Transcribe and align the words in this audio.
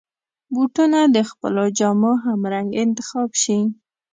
بوټونه 0.53 0.99
د 1.15 1.17
خپلو 1.29 1.63
جامو 1.77 2.11
همرنګ 2.25 2.69
انتخاب 2.83 3.29
شي. 3.41 3.59